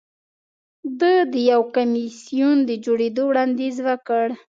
ده 0.99 1.13
د 1.33 1.35
یو 1.51 1.61
کمېسیون 1.75 2.57
د 2.69 2.71
جوړېدو 2.85 3.23
وړاندیز 3.27 3.75
وکړ 3.87 4.25